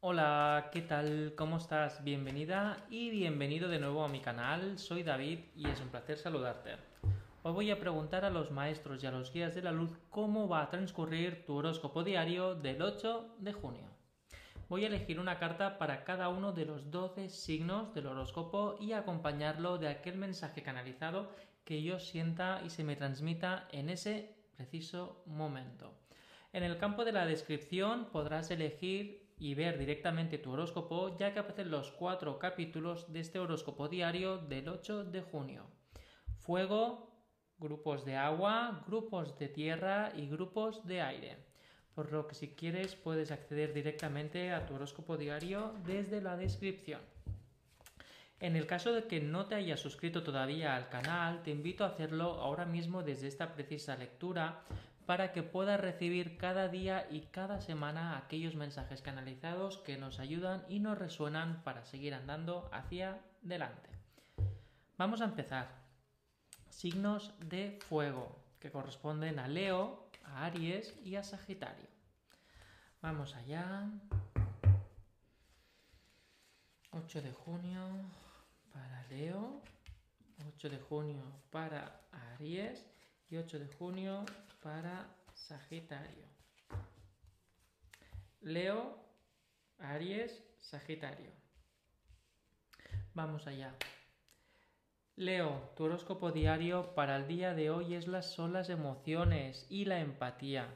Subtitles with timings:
[0.00, 1.34] Hola, ¿qué tal?
[1.36, 2.04] ¿Cómo estás?
[2.04, 4.78] Bienvenida y bienvenido de nuevo a mi canal.
[4.78, 6.76] Soy David y es un placer saludarte.
[7.42, 10.48] Hoy voy a preguntar a los maestros y a los guías de la luz cómo
[10.48, 13.88] va a transcurrir tu horóscopo diario del 8 de junio.
[14.68, 18.92] Voy a elegir una carta para cada uno de los 12 signos del horóscopo y
[18.92, 21.32] acompañarlo de aquel mensaje canalizado
[21.64, 25.92] que yo sienta y se me transmita en ese preciso momento.
[26.52, 31.38] En el campo de la descripción podrás elegir y ver directamente tu horóscopo, ya que
[31.38, 35.66] aparecen los cuatro capítulos de este horóscopo diario del 8 de junio.
[36.38, 37.08] Fuego,
[37.58, 41.36] grupos de agua, grupos de tierra y grupos de aire.
[41.94, 47.00] Por lo que si quieres puedes acceder directamente a tu horóscopo diario desde la descripción.
[48.40, 51.88] En el caso de que no te hayas suscrito todavía al canal, te invito a
[51.88, 54.62] hacerlo ahora mismo desde esta precisa lectura
[55.08, 60.66] para que puedas recibir cada día y cada semana aquellos mensajes canalizados que nos ayudan
[60.68, 63.88] y nos resuenan para seguir andando hacia adelante.
[64.98, 65.70] Vamos a empezar.
[66.68, 71.88] Signos de fuego, que corresponden a Leo, a Aries y a Sagitario.
[73.00, 73.88] Vamos allá.
[76.90, 77.80] 8 de junio
[78.74, 79.62] para Leo,
[80.48, 81.98] 8 de junio para
[82.34, 82.97] Aries
[83.30, 84.24] y 8 de junio
[84.62, 86.24] para Sagitario.
[88.40, 88.96] Leo,
[89.78, 91.30] Aries, Sagitario.
[93.14, 93.74] Vamos allá.
[95.16, 99.84] Leo, tu horóscopo diario para el día de hoy es las son las emociones y
[99.84, 100.68] la empatía.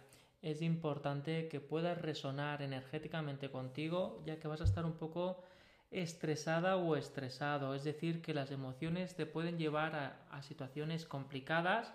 [0.42, 5.44] Es importante que puedas resonar energéticamente contigo, ya que vas a estar un poco
[5.92, 9.94] estresada o estresado, es decir, que las emociones te pueden llevar
[10.30, 11.94] a situaciones complicadas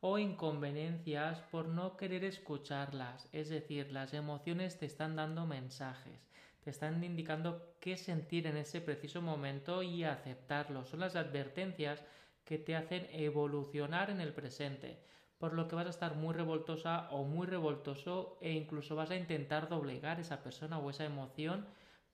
[0.00, 3.28] o inconveniencias por no querer escucharlas.
[3.32, 6.26] Es decir, las emociones te están dando mensajes,
[6.64, 10.84] te están indicando qué sentir en ese preciso momento y aceptarlo.
[10.84, 12.02] Son las advertencias
[12.44, 14.98] que te hacen evolucionar en el presente,
[15.38, 19.16] por lo que vas a estar muy revoltosa o muy revoltoso e incluso vas a
[19.16, 21.66] intentar doblegar esa persona o esa emoción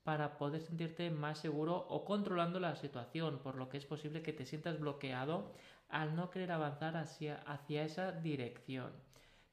[0.03, 4.31] para poder sentirte más seguro o controlando la situación, por lo que es posible que
[4.31, 5.51] te sientas bloqueado
[5.89, 8.91] al no querer avanzar hacia, hacia esa dirección.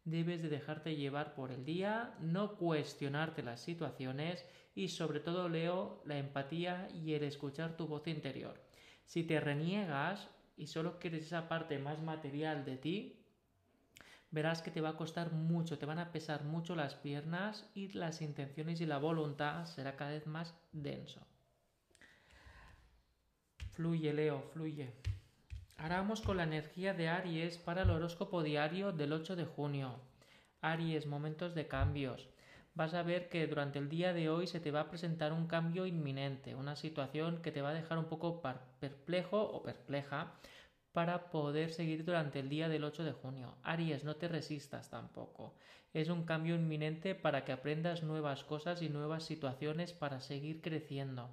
[0.05, 4.45] Debes de dejarte llevar por el día, no cuestionarte las situaciones
[4.75, 8.61] y sobre todo leo la empatía y el escuchar tu voz interior.
[9.07, 13.25] Si te reniegas y solo quieres esa parte más material de ti,
[14.31, 17.89] verás que te va a costar mucho, te van a pesar mucho las piernas y
[17.93, 21.25] las intenciones y la voluntad será cada vez más denso.
[23.73, 24.93] Fluye, Leo, fluye.
[25.77, 30.01] Ahora vamos con la energía de Aries para el horóscopo diario del 8 de junio.
[30.61, 32.29] Aries, momentos de cambios.
[32.75, 35.47] Vas a ver que durante el día de hoy se te va a presentar un
[35.47, 38.41] cambio inminente, una situación que te va a dejar un poco
[38.81, 40.33] perplejo o perpleja,
[40.93, 43.57] para poder seguir durante el día del 8 de junio.
[43.65, 45.55] Aries, no te resistas tampoco.
[45.93, 51.31] Es un cambio inminente para que aprendas nuevas cosas y nuevas situaciones para seguir creciendo.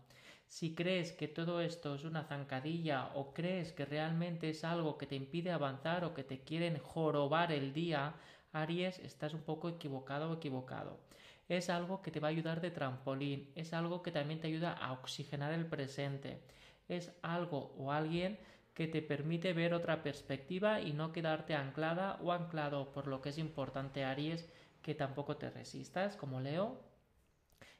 [0.51, 5.07] Si crees que todo esto es una zancadilla o crees que realmente es algo que
[5.07, 8.15] te impide avanzar o que te quieren jorobar el día,
[8.51, 10.99] Aries, estás un poco equivocado o equivocado.
[11.47, 14.73] Es algo que te va a ayudar de trampolín, es algo que también te ayuda
[14.73, 16.41] a oxigenar el presente,
[16.89, 18.37] es algo o alguien
[18.73, 23.29] que te permite ver otra perspectiva y no quedarte anclada o anclado, por lo que
[23.29, 24.49] es importante, Aries,
[24.81, 26.77] que tampoco te resistas, como Leo,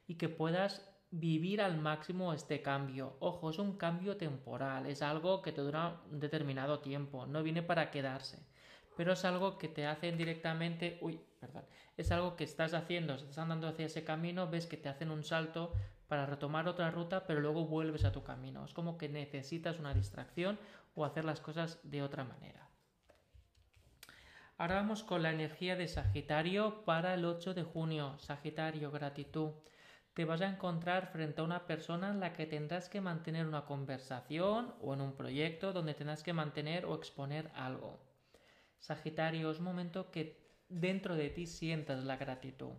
[0.08, 3.18] y que puedas vivir al máximo este cambio.
[3.20, 7.62] Ojo, es un cambio temporal, es algo que te dura un determinado tiempo, no viene
[7.62, 8.40] para quedarse,
[8.96, 11.66] pero es algo que te hacen directamente, uy, perdón,
[11.98, 15.24] es algo que estás haciendo, estás andando hacia ese camino, ves que te hacen un
[15.24, 15.74] salto
[16.08, 18.66] para retomar otra ruta, pero luego vuelves a tu camino.
[18.66, 20.60] Es como que necesitas una distracción
[20.94, 22.68] o hacer las cosas de otra manera.
[24.58, 28.20] Ahora vamos con la energía de Sagitario para el 8 de junio.
[28.20, 29.54] Sagitario, gratitud.
[30.14, 33.66] Te vas a encontrar frente a una persona en la que tendrás que mantener una
[33.66, 38.00] conversación o en un proyecto donde tendrás que mantener o exponer algo.
[38.80, 40.38] Sagitario, es momento que
[40.68, 42.74] dentro de ti sientas la gratitud.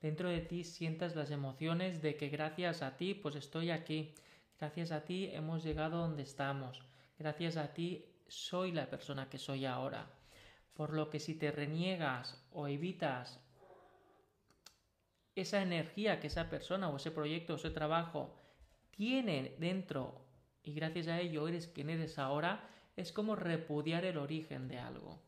[0.00, 4.14] Dentro de ti sientas las emociones de que gracias a ti pues estoy aquí
[4.58, 6.82] Gracias a ti hemos llegado donde estamos.
[7.18, 10.06] Gracias a ti soy la persona que soy ahora.
[10.72, 13.38] Por lo que si te reniegas o evitas
[15.36, 18.34] esa energía que esa persona o ese proyecto o ese trabajo
[18.90, 20.26] tiene dentro
[20.66, 25.22] y gracias a ello eres quien eres ahora, es como repudiar el origen de algo.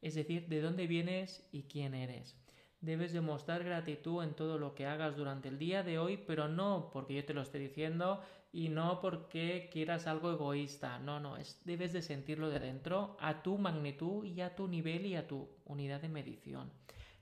[0.00, 2.38] Es decir, de dónde vienes y quién eres.
[2.80, 6.90] Debes demostrar gratitud en todo lo que hagas durante el día de hoy, pero no
[6.92, 8.22] porque yo te lo esté diciendo
[8.52, 11.00] y no porque quieras algo egoísta.
[11.00, 15.06] No, no, es, debes de sentirlo de dentro a tu magnitud y a tu nivel
[15.06, 16.70] y a tu unidad de medición.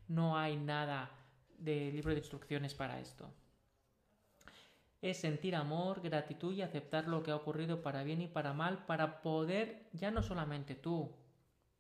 [0.08, 1.10] No hay nada
[1.64, 3.30] de libro de instrucciones para esto.
[5.00, 8.86] Es sentir amor, gratitud y aceptar lo que ha ocurrido para bien y para mal
[8.86, 11.10] para poder, ya no solamente tú,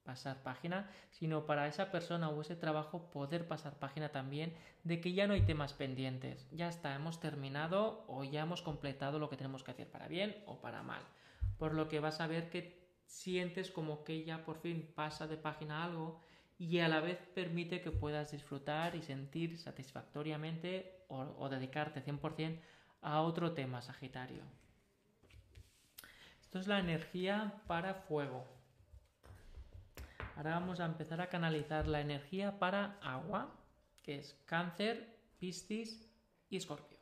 [0.02, 4.52] pasar página, sino para esa persona o ese trabajo poder pasar página también
[4.82, 6.48] de que ya no hay temas pendientes.
[6.50, 10.36] Ya está, hemos terminado o ya hemos completado lo que tenemos que hacer para bien
[10.46, 11.02] o para mal.
[11.58, 15.36] Por lo que vas a ver que sientes como que ya por fin pasa de
[15.36, 16.20] página algo
[16.58, 22.60] y a la vez permite que puedas disfrutar y sentir satisfactoriamente o, o dedicarte 100%
[23.02, 24.44] a otro tema, Sagitario.
[26.40, 28.46] Esto es la energía para fuego.
[30.36, 33.54] Ahora vamos a empezar a canalizar la energía para agua,
[34.02, 36.08] que es cáncer, piscis
[36.48, 36.98] y escorpio.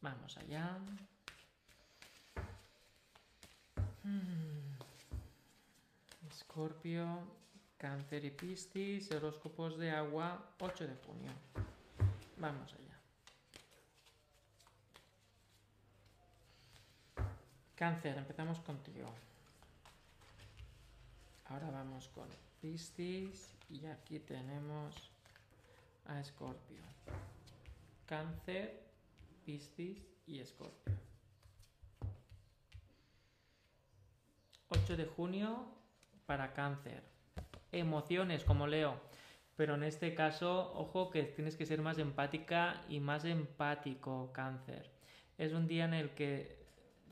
[0.00, 0.78] Vamos allá.
[4.02, 4.76] Hmm.
[6.30, 7.26] Escorpio,
[7.82, 11.32] cáncer y piscis, horóscopos de agua, 8 de junio.
[12.36, 12.96] Vamos allá.
[17.74, 19.12] Cáncer, empezamos contigo.
[21.46, 22.28] Ahora vamos con
[22.60, 25.10] Piscis y aquí tenemos
[26.06, 26.84] a Escorpio.
[28.06, 28.80] Cáncer,
[29.44, 30.94] Piscis y Escorpio.
[34.68, 35.66] 8 de junio
[36.26, 37.11] para cáncer.
[37.72, 39.00] Emociones como Leo.
[39.56, 44.90] Pero en este caso, ojo que tienes que ser más empática y más empático, cáncer.
[45.38, 46.62] Es un día en el que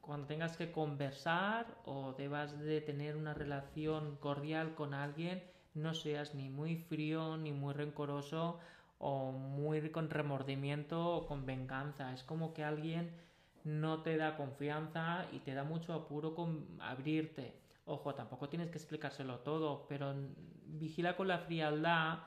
[0.01, 5.43] cuando tengas que conversar o debas de tener una relación cordial con alguien,
[5.75, 8.59] no seas ni muy frío ni muy rencoroso
[8.99, 12.13] o muy con remordimiento o con venganza.
[12.13, 13.11] Es como que alguien
[13.65, 17.55] no te da confianza y te da mucho apuro con abrirte.
[17.85, 20.15] Ojo, tampoco tienes que explicárselo todo, pero
[20.79, 22.21] vigila con la frialdad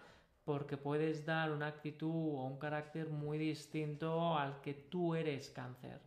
[0.44, 6.02] porque puedes dar una actitud o un carácter muy distinto al que tú eres cáncer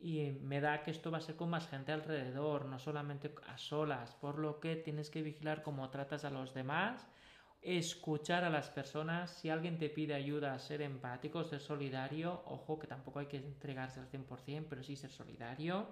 [0.00, 3.58] y me da que esto va a ser con más gente alrededor, no solamente a
[3.58, 7.06] solas, por lo que tienes que vigilar cómo tratas a los demás,
[7.60, 12.86] escuchar a las personas, si alguien te pide ayuda, ser empático, ser solidario, ojo que
[12.86, 15.86] tampoco hay que entregarse al 100%, pero sí ser solidario.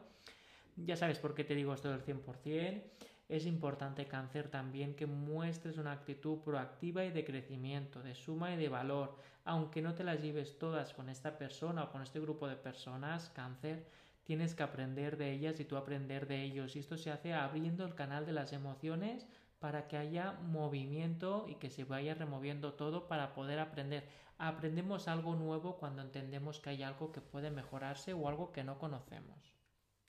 [0.76, 2.82] Ya sabes por qué te digo esto del 100%.
[3.28, 8.56] Es importante, cáncer, también que muestres una actitud proactiva y de crecimiento, de suma y
[8.56, 9.16] de valor.
[9.44, 13.28] Aunque no te las lleves todas con esta persona o con este grupo de personas,
[13.30, 13.86] cáncer,
[14.24, 16.74] tienes que aprender de ellas y tú aprender de ellos.
[16.74, 19.26] Y esto se hace abriendo el canal de las emociones
[19.58, 24.08] para que haya movimiento y que se vaya removiendo todo para poder aprender.
[24.38, 28.78] Aprendemos algo nuevo cuando entendemos que hay algo que puede mejorarse o algo que no
[28.78, 29.52] conocemos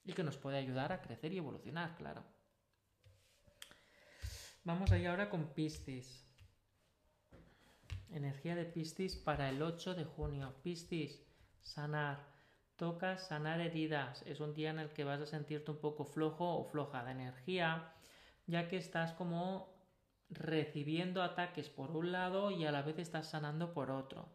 [0.04, 2.24] y que nos puede ayudar a crecer y evolucionar, claro.
[4.62, 6.22] Vamos allá ahora con Piscis.
[8.10, 10.54] Energía de Piscis para el 8 de junio.
[10.62, 11.18] Piscis,
[11.62, 12.28] sanar.
[12.76, 14.22] Toca sanar heridas.
[14.26, 17.12] Es un día en el que vas a sentirte un poco flojo o floja de
[17.12, 17.94] energía,
[18.46, 19.72] ya que estás como
[20.28, 24.28] recibiendo ataques por un lado y a la vez estás sanando por otro.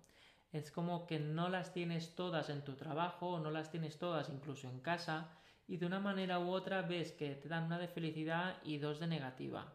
[0.51, 4.68] Es como que no las tienes todas en tu trabajo, no las tienes todas incluso
[4.69, 5.30] en casa,
[5.68, 8.99] y de una manera u otra ves que te dan una de felicidad y dos
[8.99, 9.71] de negativa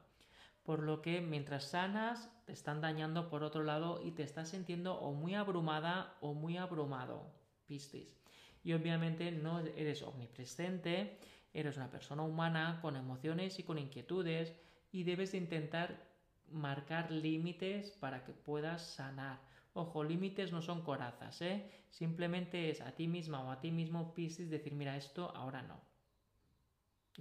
[0.71, 4.95] por lo que mientras sanas te están dañando por otro lado y te estás sintiendo
[4.95, 7.35] o muy abrumada o muy abrumado,
[7.67, 8.17] Piscis.
[8.63, 11.19] Y obviamente no eres omnipresente,
[11.53, 14.55] eres una persona humana con emociones y con inquietudes
[14.93, 16.07] y debes de intentar
[16.53, 19.41] marcar límites para que puedas sanar.
[19.73, 21.69] Ojo, límites no son corazas, ¿eh?
[21.89, 25.90] Simplemente es a ti misma o a ti mismo, Piscis, decir, mira, esto ahora no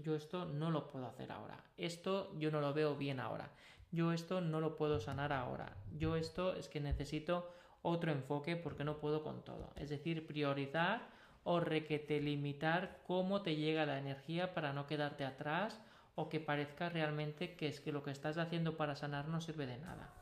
[0.01, 3.51] yo esto no lo puedo hacer ahora, esto yo no lo veo bien ahora,
[3.91, 8.83] yo esto no lo puedo sanar ahora, yo esto es que necesito otro enfoque porque
[8.83, 9.71] no puedo con todo.
[9.75, 11.07] Es decir, priorizar
[11.43, 15.79] o requete limitar cómo te llega la energía para no quedarte atrás
[16.15, 19.65] o que parezca realmente que es que lo que estás haciendo para sanar no sirve
[19.65, 20.13] de nada.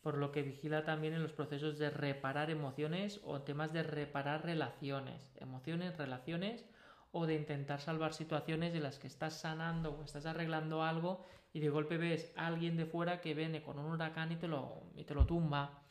[0.00, 4.44] Por lo que vigila también en los procesos de reparar emociones o temas de reparar
[4.44, 6.64] relaciones, emociones, relaciones
[7.12, 11.60] o de intentar salvar situaciones en las que estás sanando o estás arreglando algo y
[11.60, 14.82] de golpe ves a alguien de fuera que viene con un huracán y te lo,
[14.96, 15.82] y te lo tumba.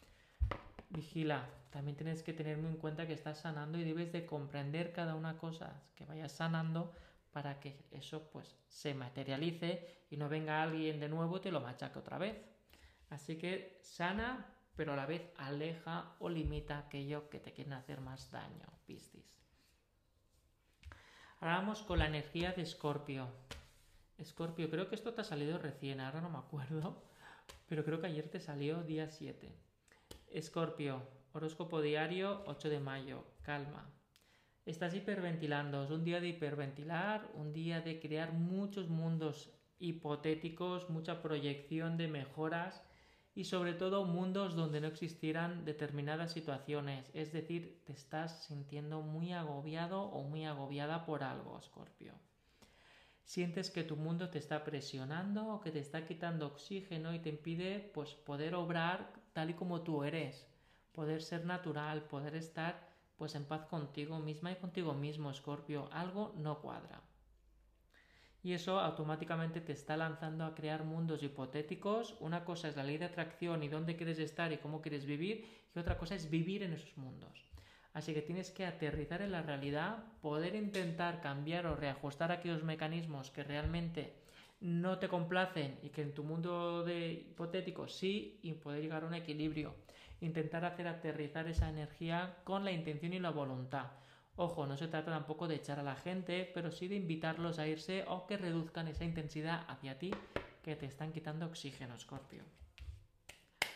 [0.89, 4.91] Vigila, también tienes que tener muy en cuenta que estás sanando y debes de comprender
[4.91, 6.91] cada una cosa que vayas sanando
[7.31, 11.61] para que eso pues se materialice y no venga alguien de nuevo y te lo
[11.61, 12.35] machaque otra vez.
[13.09, 18.01] Así que sana pero a la vez aleja o limita aquello que te quieren hacer
[18.01, 19.40] más daño, Piscis.
[21.41, 23.27] Ahora vamos con la energía de Escorpio.
[24.19, 27.01] Escorpio, creo que esto te ha salido recién, ahora no me acuerdo,
[27.67, 29.51] pero creo que ayer te salió día 7.
[30.29, 31.01] Escorpio,
[31.33, 33.89] horóscopo diario 8 de mayo, calma.
[34.67, 41.23] Estás hiperventilando, es un día de hiperventilar, un día de crear muchos mundos hipotéticos, mucha
[41.23, 42.83] proyección de mejoras
[43.33, 47.09] y sobre todo mundos donde no existieran determinadas situaciones.
[47.13, 52.13] Es decir, te estás sintiendo muy agobiado o muy agobiada por algo, Escorpio.
[53.23, 57.29] Sientes que tu mundo te está presionando o que te está quitando oxígeno y te
[57.29, 60.47] impide pues poder obrar tal y como tú eres,
[60.91, 65.87] poder ser natural, poder estar pues en paz contigo misma y contigo mismo, Escorpio.
[65.93, 67.01] Algo no cuadra
[68.43, 72.15] y eso automáticamente te está lanzando a crear mundos hipotéticos.
[72.19, 75.45] Una cosa es la ley de atracción y dónde quieres estar y cómo quieres vivir
[75.75, 77.45] y otra cosa es vivir en esos mundos.
[77.93, 83.29] Así que tienes que aterrizar en la realidad, poder intentar cambiar o reajustar aquellos mecanismos
[83.31, 84.13] que realmente
[84.61, 89.07] no te complacen y que en tu mundo de hipotético sí y poder llegar a
[89.07, 89.75] un equilibrio.
[90.21, 93.87] Intentar hacer aterrizar esa energía con la intención y la voluntad.
[94.41, 97.67] Ojo, no se trata tampoco de echar a la gente, pero sí de invitarlos a
[97.67, 100.09] irse o que reduzcan esa intensidad hacia ti
[100.63, 102.41] que te están quitando oxígeno, Scorpio.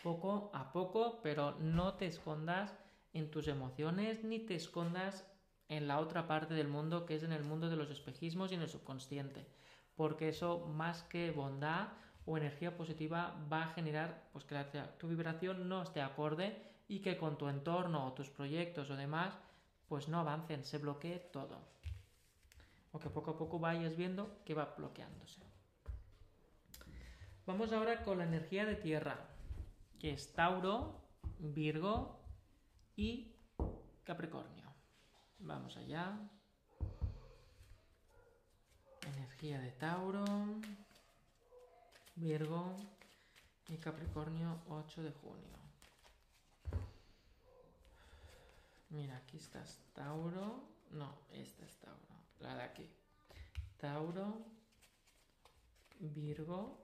[0.02, 2.74] Poco a poco, pero no te escondas
[3.12, 5.24] en tus emociones ni te escondas
[5.68, 8.56] en la otra parte del mundo que es en el mundo de los espejismos y
[8.56, 9.46] en el subconsciente,
[9.94, 11.90] porque eso más que bondad
[12.24, 14.56] o energía positiva va a generar pues que
[14.98, 19.38] tu vibración no esté acorde y que con tu entorno o tus proyectos o demás
[19.88, 21.60] pues no avancen, se bloquee todo.
[22.92, 25.42] O que poco a poco vayas viendo que va bloqueándose.
[27.46, 29.18] Vamos ahora con la energía de tierra,
[30.00, 31.00] que es Tauro,
[31.38, 32.18] Virgo
[32.96, 33.36] y
[34.02, 34.66] Capricornio.
[35.38, 36.18] Vamos allá.
[39.14, 40.24] Energía de Tauro,
[42.16, 42.74] Virgo
[43.68, 45.56] y Capricornio 8 de junio.
[48.90, 50.68] Mira, aquí estás Tauro.
[50.90, 52.16] No, esta es Tauro.
[52.40, 52.88] La de aquí.
[53.78, 54.44] Tauro,
[55.98, 56.78] Virgo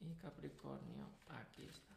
[0.00, 1.08] y Capricornio.
[1.28, 1.94] Aquí está.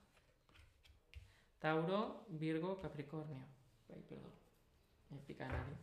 [1.60, 3.46] Tauro, Virgo, Capricornio.
[3.94, 4.32] Ay, perdón.
[5.10, 5.76] Me pica nadie.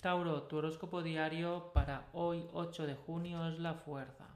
[0.00, 4.35] Tauro, tu horóscopo diario para hoy 8 de junio es la fuerza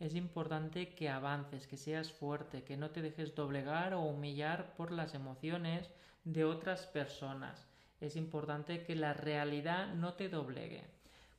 [0.00, 4.92] es importante que avances, que seas fuerte, que no te dejes doblegar o humillar por
[4.92, 5.90] las emociones
[6.22, 7.66] de otras personas.
[8.00, 10.84] Es importante que la realidad no te doblegue.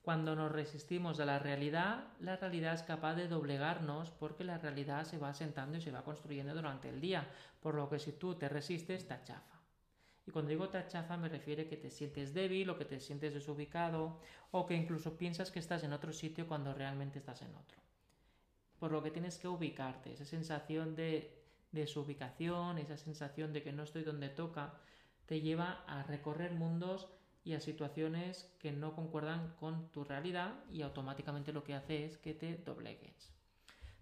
[0.02, 5.06] Cuando nos resistimos a la realidad, la realidad es capaz de doblegarnos porque la realidad
[5.06, 7.30] se va asentando y se va construyendo durante el día,
[7.62, 9.62] por lo que si tú te resistes, te achafa.
[10.28, 13.34] Y cuando digo te achafa me refiere que te sientes débil o que te sientes
[13.34, 14.20] desubicado
[14.52, 17.89] o que incluso piensas que estás en otro sitio cuando realmente estás en otro
[18.80, 21.40] por lo que tienes que ubicarte, esa sensación de
[21.72, 24.74] desubicación, esa sensación de que no estoy donde toca,
[25.26, 27.08] te lleva a recorrer mundos
[27.44, 32.18] y a situaciones que no concuerdan con tu realidad y automáticamente lo que hace es
[32.18, 33.32] que te doblegues.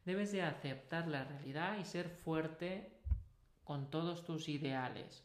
[0.05, 2.91] Debes de aceptar la realidad y ser fuerte
[3.63, 5.24] con todos tus ideales.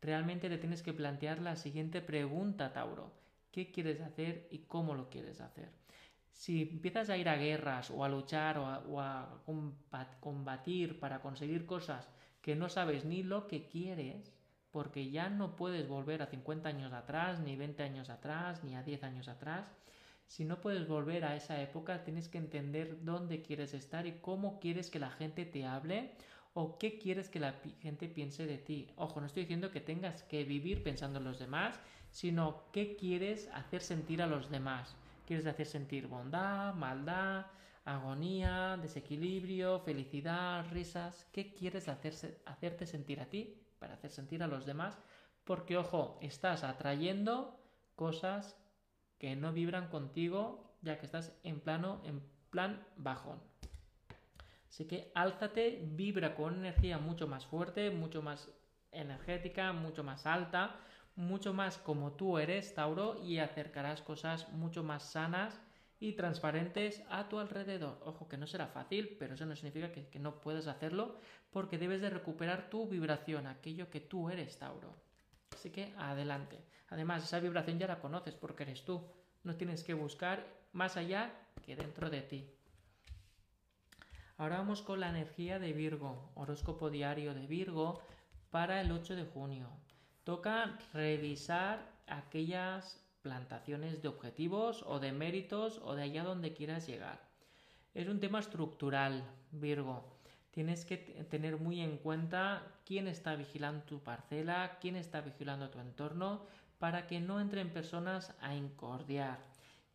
[0.00, 3.12] Realmente te tienes que plantear la siguiente pregunta, Tauro.
[3.52, 5.81] ¿Qué quieres hacer y cómo lo quieres hacer?
[6.32, 9.42] Si empiezas a ir a guerras o a luchar o a,
[10.20, 12.08] combatir para conseguir cosas
[12.40, 14.32] que no sabes ni lo que quieres,
[14.70, 18.82] porque ya no puedes volver a 50 años atrás, ni 20 años atrás, ni a
[18.82, 19.70] 10 años atrás,
[20.26, 24.60] si no puedes volver a esa época, tienes que entender dónde quieres estar y cómo
[24.60, 26.12] quieres que la gente te hable
[26.54, 28.88] o qué quieres que la gente piense de ti.
[28.96, 31.78] Ojo, no estoy diciendo que tengas que vivir pensando en los demás,
[32.10, 34.96] sino qué quieres hacer sentir a los demás.
[35.26, 37.46] Quieres hacer sentir bondad, maldad,
[37.84, 41.26] agonía, desequilibrio, felicidad, risas.
[41.32, 44.98] ¿Qué quieres hacerse, hacerte sentir a ti para hacer sentir a los demás?
[45.44, 47.58] Porque, ojo, estás atrayendo
[47.96, 48.56] cosas
[49.18, 53.40] que no vibran contigo ya que estás en plano, en plan bajón.
[54.68, 58.50] Así que álzate, vibra con energía mucho más fuerte, mucho más
[58.90, 60.76] energética, mucho más alta,
[61.16, 65.60] mucho más como tú eres, Tauro, y acercarás cosas mucho más sanas
[66.00, 68.00] y transparentes a tu alrededor.
[68.04, 71.20] Ojo, que no será fácil, pero eso no significa que, no puedas hacerlo,
[71.52, 74.96] porque debes de recuperar tu vibración, aquello que tú eres, Tauro.
[75.54, 76.58] Así que adelante.
[76.88, 79.06] Además, esa vibración ya la conoces porque eres tú.
[79.44, 81.32] No tienes que buscar más allá
[81.64, 82.50] que dentro de ti.
[84.38, 88.02] Ahora vamos con la energía de Virgo, horóscopo diario de Virgo
[88.50, 89.68] para el 8 de junio.
[90.24, 97.20] Toca revisar aquellas plantaciones de objetivos o de méritos o de allá donde quieras llegar.
[97.94, 100.04] Es un tema estructural, Virgo.
[100.52, 100.96] Tienes que
[101.30, 106.46] tener muy en cuenta quién está vigilando tu parcela, quién está vigilando tu entorno,
[106.78, 109.38] para que no entren personas a incordiar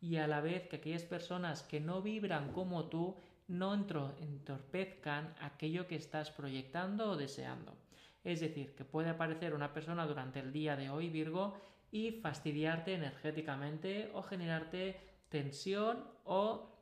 [0.00, 3.16] y a la vez que aquellas personas que no vibran como tú
[3.46, 7.87] no entorpezcan aquello que estás proyectando o deseando.
[8.28, 11.56] Es decir, que puede aparecer una persona durante el día de hoy, Virgo,
[11.90, 16.78] y fastidiarte energéticamente o generarte tensión o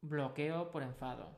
[0.00, 1.28] bloqueo por enfado.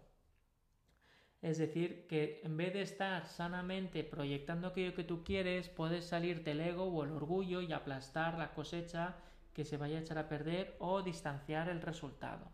[1.43, 6.53] Es decir, que en vez de estar sanamente proyectando aquello que tú quieres, puedes salirte
[6.53, 9.17] el ego o el orgullo y aplastar la cosecha
[9.53, 12.53] que se vaya a echar a perder o distanciar el resultado.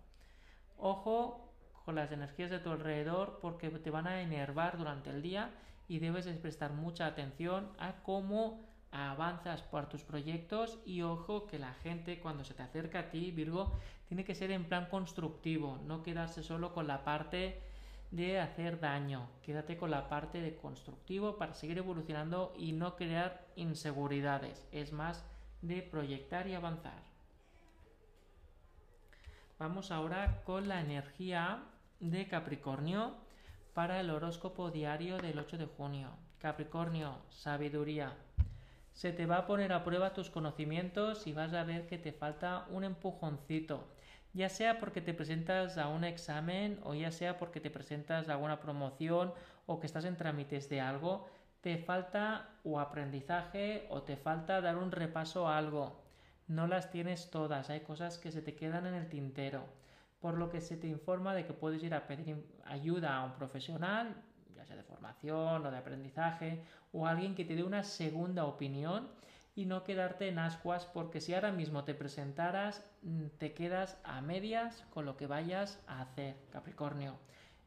[0.78, 1.52] Ojo
[1.84, 5.50] con las energías de tu alrededor porque te van a enervar durante el día
[5.90, 8.61] y debes prestar mucha atención a cómo
[8.92, 13.32] avanzas por tus proyectos y ojo que la gente cuando se te acerca a ti,
[13.32, 17.61] Virgo, tiene que ser en plan constructivo, no quedarse solo con la parte
[18.12, 23.44] de hacer daño, quédate con la parte de constructivo para seguir evolucionando y no crear
[23.56, 25.25] inseguridades, es más
[25.61, 27.02] de proyectar y avanzar.
[29.59, 31.64] Vamos ahora con la energía
[31.99, 33.16] de Capricornio
[33.75, 36.11] para el horóscopo diario del 8 de junio.
[36.39, 38.12] Capricornio, sabiduría,
[38.93, 42.12] se te va a poner a prueba tus conocimientos y vas a ver que te
[42.12, 43.85] falta un empujoncito,
[44.33, 48.33] ya sea porque te presentas a un examen o ya sea porque te presentas a
[48.33, 49.33] alguna promoción
[49.67, 51.29] o que estás en trámites de algo,
[51.61, 56.00] te falta o aprendizaje o te falta dar un repaso a algo.
[56.49, 59.65] No las tienes todas, hay cosas que se te quedan en el tintero,
[60.21, 63.33] por lo que se te informa de que puedes ir a pedir ayuda a un
[63.33, 64.23] profesional,
[64.55, 66.62] ya sea de formación o de aprendizaje,
[66.93, 69.09] o alguien que te dé una segunda opinión
[69.55, 74.21] y no quedarte en ascuas porque si ahora mismo te presentaras mm, te quedas a
[74.21, 77.19] medias con lo que vayas a hacer, Capricornio.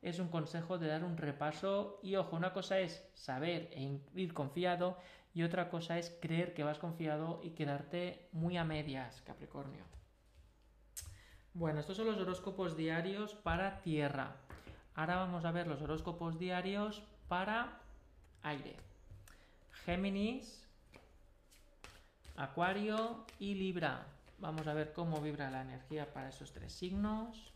[0.02, 4.34] Es un consejo de dar un repaso y ojo, una cosa es saber e ir
[4.34, 4.98] confiado
[5.34, 9.84] y otra cosa es creer que vas confiado y quedarte muy a medias, Capricornio.
[11.56, 14.38] Bueno, estos son los horóscopos diarios para Tierra.
[14.96, 17.80] Ahora vamos a ver los horóscopos diarios para
[18.42, 18.76] aire.
[19.86, 20.68] Géminis,
[22.36, 24.08] Acuario y Libra.
[24.40, 27.54] Vamos a ver cómo vibra la energía para esos tres signos.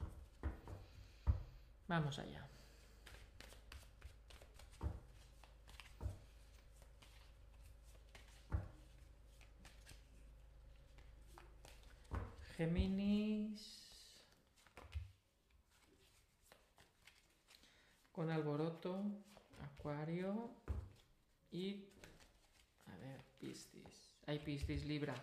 [1.87, 2.45] Vamos allá.
[12.55, 13.76] Géminis.
[18.17, 18.99] Con alboroto,
[19.61, 20.49] acuario
[21.51, 21.85] y...
[22.87, 24.11] A ver, Piscis.
[24.25, 25.13] Hay Piscis, Libra.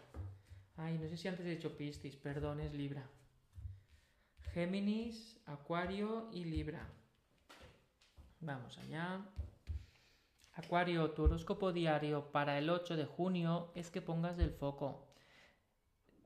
[0.77, 3.05] Ay, no sé si antes he dicho Piscis, perdón, es Libra.
[4.53, 6.87] Géminis, Acuario y Libra.
[8.39, 9.27] Vamos allá.
[10.53, 15.05] Acuario, tu horóscopo diario para el 8 de junio es que pongas el foco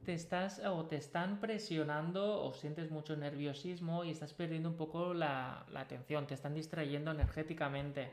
[0.04, 5.14] te estás o te están presionando o sientes mucho nerviosismo y estás perdiendo un poco
[5.14, 8.10] la, atención, te están distrayendo energéticamente.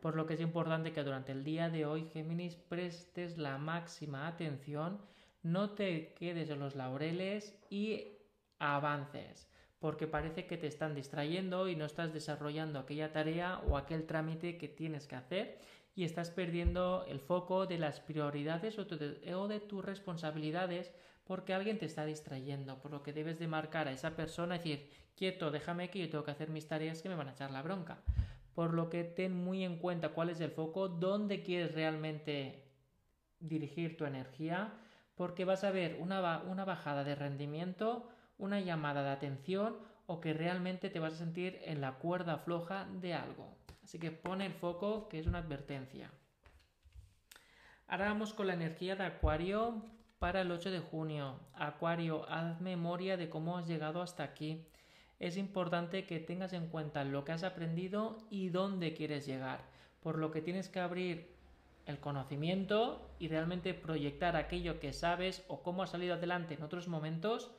[0.00, 4.26] Por lo que es importante que durante el día de hoy, Géminis, prestes la máxima
[4.26, 5.00] atención,
[5.42, 8.18] no te quedes en los laureles y
[8.58, 14.06] avances, porque parece que te están distrayendo y no estás desarrollando aquella tarea o aquel
[14.06, 15.58] trámite que tienes que hacer
[15.94, 20.92] y estás perdiendo el foco de las prioridades o de tus responsabilidades
[21.24, 24.90] porque alguien te está distrayendo, por lo que debes de marcar a esa persona decir,
[25.16, 27.62] quieto, déjame que yo tengo que hacer mis tareas que me van a echar la
[27.62, 27.98] bronca.
[28.54, 32.62] Por lo que ten muy en cuenta cuál es el foco, dónde quieres realmente
[33.40, 34.72] dirigir tu energía,
[35.16, 38.08] porque vas a ver una, una bajada de rendimiento,
[38.38, 42.86] una llamada de atención o que realmente te vas a sentir en la cuerda floja
[43.00, 43.56] de algo.
[43.82, 46.10] Así que pone el foco, que es una advertencia.
[47.86, 49.82] Ahora vamos con la energía de Acuario
[50.24, 51.38] para el 8 de junio.
[51.52, 54.64] Acuario, haz memoria de cómo has llegado hasta aquí.
[55.20, 59.66] Es importante que tengas en cuenta lo que has aprendido y dónde quieres llegar,
[60.02, 61.30] por lo que tienes que abrir
[61.84, 66.88] el conocimiento y realmente proyectar aquello que sabes o cómo has salido adelante en otros
[66.88, 67.50] momentos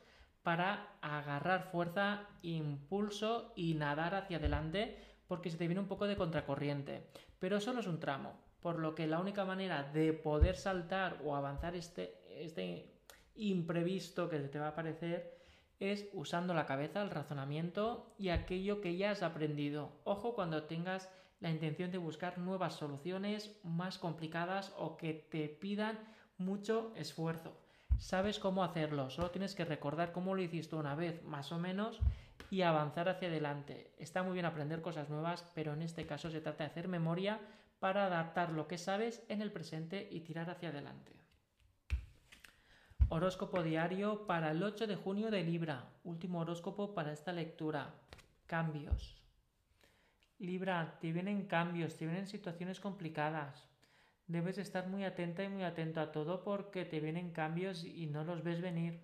[0.42, 4.98] para agarrar fuerza, impulso y nadar hacia adelante
[5.28, 7.06] porque se te viene un poco de contracorriente.
[7.38, 11.36] Pero solo es un tramo, por lo que la única manera de poder saltar o
[11.36, 12.92] avanzar este, este
[13.34, 15.36] imprevisto que te va a aparecer
[15.78, 19.92] es usando la cabeza, el razonamiento y aquello que ya has aprendido.
[20.04, 25.98] Ojo cuando tengas la intención de buscar nuevas soluciones más complicadas o que te pidan
[26.38, 27.60] mucho esfuerzo.
[27.98, 32.00] Sabes cómo hacerlo, solo tienes que recordar cómo lo hiciste una vez, más o menos,
[32.50, 33.94] y avanzar hacia adelante.
[33.98, 37.40] Está muy bien aprender cosas nuevas, pero en este caso se trata de hacer memoria
[37.80, 41.12] para adaptar lo que sabes en el presente y tirar hacia adelante.
[43.08, 45.84] Horóscopo diario para el 8 de junio de Libra.
[46.02, 47.94] Último horóscopo para esta lectura.
[48.46, 49.22] Cambios.
[50.40, 53.68] Libra, te vienen cambios, te vienen situaciones complicadas.
[54.26, 58.24] Debes estar muy atenta y muy atento a todo porque te vienen cambios y no
[58.24, 58.98] los ves venir.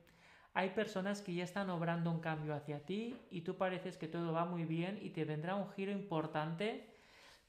[0.53, 4.33] Hay personas que ya están obrando un cambio hacia ti y tú pareces que todo
[4.33, 6.93] va muy bien y te vendrá un giro importante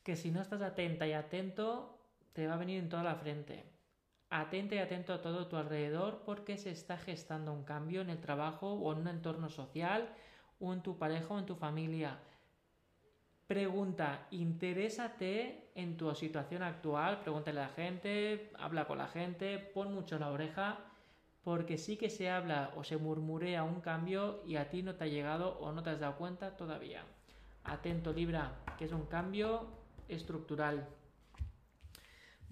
[0.03, 1.99] que si no estás atenta y atento
[2.33, 3.72] te va a venir en toda la frente.
[4.35, 8.19] Atenta y atento a todo tu alrededor porque se está gestando un cambio en el
[8.19, 10.09] trabajo o en un entorno social
[10.59, 12.17] o en tu pareja o en tu familia.
[13.45, 19.93] Pregunta, interésate en tu situación actual, pregúntale a la gente, habla con la gente, pon
[19.93, 20.79] mucho la oreja,
[21.43, 25.03] porque sí que se habla o se murmurea un cambio y a ti no te
[25.03, 27.03] ha llegado o no te has dado cuenta todavía.
[27.65, 29.67] Atento Libra, que es un cambio
[30.07, 30.87] estructural.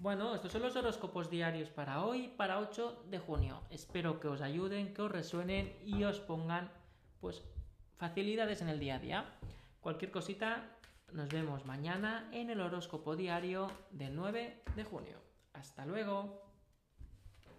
[0.02, 3.60] Bueno, estos son los horóscopos diarios para hoy, para 8 de junio.
[3.70, 6.72] Espero que os ayuden, que os resuenen y os pongan
[7.20, 7.40] pues
[7.98, 9.38] facilidades en el día a día.
[9.80, 10.76] Cualquier cosita
[11.12, 15.18] nos vemos mañana en el horóscopo diario del 9 de junio.
[15.52, 16.41] Hasta luego.